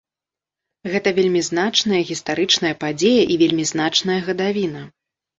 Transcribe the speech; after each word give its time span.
Гэта 0.91 1.09
вельмі 1.17 1.41
значная 1.49 1.99
гістарычная 2.11 2.71
падзея 2.83 3.23
і 3.35 3.37
вельмі 3.41 3.65
значная 3.73 4.17
гадавіна. 4.31 4.81